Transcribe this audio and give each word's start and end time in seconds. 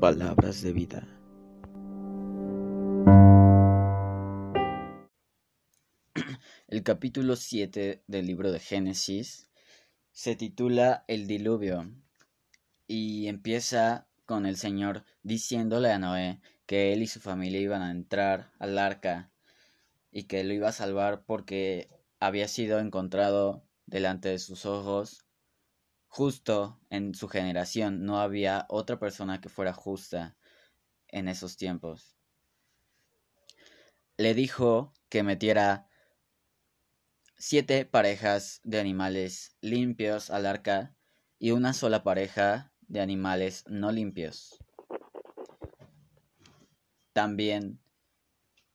Palabras 0.00 0.62
de 0.62 0.72
vida. 0.72 1.06
El 6.68 6.82
capítulo 6.82 7.36
7 7.36 8.04
del 8.06 8.26
libro 8.26 8.50
de 8.52 8.58
Génesis 8.58 9.50
se 10.12 10.34
titula 10.34 11.04
El 11.08 11.26
diluvio 11.26 11.90
y 12.86 13.26
empieza 13.26 14.06
con 14.24 14.46
el 14.46 14.56
Señor 14.56 15.04
diciéndole 15.22 15.92
a 15.92 15.98
Noé 15.98 16.40
que 16.64 16.94
él 16.94 17.02
y 17.02 17.06
su 17.06 17.20
familia 17.20 17.60
iban 17.60 17.82
a 17.82 17.90
entrar 17.90 18.50
al 18.58 18.78
arca 18.78 19.30
y 20.10 20.22
que 20.22 20.42
lo 20.42 20.54
iba 20.54 20.68
a 20.68 20.72
salvar 20.72 21.24
porque 21.26 21.90
había 22.18 22.48
sido 22.48 22.78
encontrado 22.78 23.62
delante 23.86 24.28
de 24.28 24.38
sus 24.38 24.66
ojos 24.66 25.26
justo 26.08 26.80
en 26.90 27.14
su 27.14 27.28
generación. 27.28 28.04
No 28.04 28.20
había 28.20 28.66
otra 28.68 28.98
persona 28.98 29.40
que 29.40 29.48
fuera 29.48 29.72
justa 29.72 30.36
en 31.08 31.28
esos 31.28 31.56
tiempos. 31.56 32.16
Le 34.16 34.34
dijo 34.34 34.94
que 35.08 35.22
metiera 35.22 35.88
siete 37.36 37.84
parejas 37.84 38.60
de 38.64 38.80
animales 38.80 39.56
limpios 39.60 40.30
al 40.30 40.46
arca 40.46 40.94
y 41.38 41.50
una 41.50 41.74
sola 41.74 42.02
pareja 42.02 42.72
de 42.88 43.00
animales 43.00 43.64
no 43.68 43.92
limpios. 43.92 44.58
También 47.12 47.80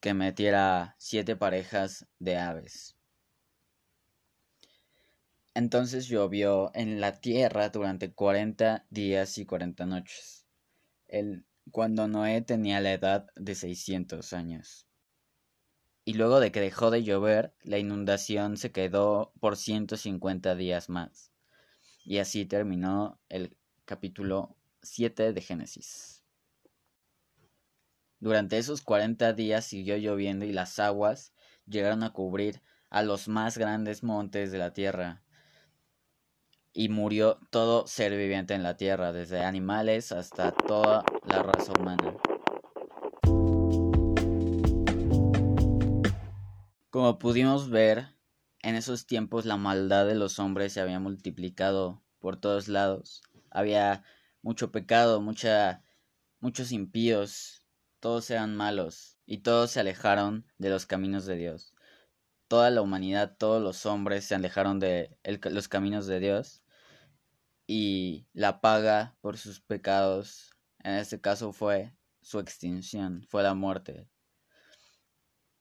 que 0.00 0.14
metiera 0.14 0.96
siete 0.98 1.36
parejas 1.36 2.06
de 2.18 2.36
aves. 2.36 2.96
Entonces 5.54 6.08
llovió 6.08 6.70
en 6.74 7.00
la 7.00 7.20
tierra 7.20 7.68
durante 7.68 8.12
cuarenta 8.12 8.86
días 8.88 9.36
y 9.36 9.44
cuarenta 9.44 9.84
noches, 9.84 10.46
el, 11.08 11.44
cuando 11.70 12.08
Noé 12.08 12.40
tenía 12.40 12.80
la 12.80 12.92
edad 12.92 13.26
de 13.36 13.54
seiscientos 13.54 14.32
años. 14.32 14.86
Y 16.04 16.14
luego 16.14 16.40
de 16.40 16.50
que 16.50 16.60
dejó 16.60 16.90
de 16.90 17.04
llover, 17.04 17.54
la 17.62 17.78
inundación 17.78 18.56
se 18.56 18.72
quedó 18.72 19.32
por 19.40 19.56
ciento 19.56 19.96
cincuenta 19.96 20.56
días 20.56 20.88
más. 20.88 21.32
Y 22.04 22.18
así 22.18 22.44
terminó 22.44 23.20
el 23.28 23.56
capítulo 23.84 24.56
7 24.82 25.32
de 25.32 25.40
Génesis. 25.40 26.24
Durante 28.18 28.58
esos 28.58 28.82
40 28.82 29.32
días 29.32 29.64
siguió 29.64 29.96
lloviendo 29.96 30.44
y 30.44 30.52
las 30.52 30.78
aguas 30.78 31.32
llegaron 31.66 32.02
a 32.02 32.12
cubrir 32.12 32.62
a 32.88 33.02
los 33.02 33.28
más 33.28 33.58
grandes 33.58 34.02
montes 34.02 34.50
de 34.50 34.58
la 34.58 34.72
tierra. 34.72 35.21
Y 36.72 36.88
murió 36.88 37.38
todo 37.50 37.86
ser 37.86 38.16
viviente 38.16 38.54
en 38.54 38.62
la 38.62 38.76
tierra, 38.76 39.12
desde 39.12 39.44
animales 39.44 40.12
hasta 40.12 40.52
toda 40.52 41.04
la 41.26 41.42
raza 41.42 41.72
humana. 41.78 42.16
Como 46.90 47.18
pudimos 47.18 47.70
ver, 47.70 48.08
en 48.60 48.74
esos 48.74 49.06
tiempos 49.06 49.44
la 49.44 49.56
maldad 49.56 50.06
de 50.06 50.14
los 50.14 50.38
hombres 50.38 50.72
se 50.72 50.80
había 50.80 51.00
multiplicado 51.00 52.02
por 52.18 52.36
todos 52.36 52.68
lados 52.68 53.22
había 53.52 54.04
mucho 54.42 54.72
pecado, 54.72 55.20
mucha, 55.20 55.84
muchos 56.40 56.72
impíos, 56.72 57.64
todos 58.00 58.30
eran 58.30 58.56
malos 58.56 59.18
y 59.26 59.38
todos 59.38 59.70
se 59.70 59.80
alejaron 59.80 60.46
de 60.58 60.70
los 60.70 60.86
caminos 60.86 61.26
de 61.26 61.36
Dios. 61.36 61.71
Toda 62.52 62.68
la 62.68 62.82
humanidad, 62.82 63.34
todos 63.38 63.62
los 63.62 63.86
hombres 63.86 64.26
se 64.26 64.34
alejaron 64.34 64.78
de 64.78 65.16
los 65.24 65.68
caminos 65.68 66.06
de 66.06 66.20
Dios 66.20 66.62
y 67.66 68.26
la 68.34 68.60
paga 68.60 69.16
por 69.22 69.38
sus 69.38 69.62
pecados, 69.62 70.50
en 70.80 70.92
este 70.96 71.18
caso 71.18 71.54
fue 71.54 71.96
su 72.20 72.40
extinción, 72.40 73.24
fue 73.30 73.42
la 73.42 73.54
muerte. 73.54 74.06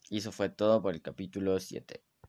Y 0.10 0.18
eso 0.18 0.34
fue 0.34 0.50
todo 0.50 0.82
por 0.82 0.94
el 0.94 1.02
capítulo 1.02 1.62
7. 1.62 2.04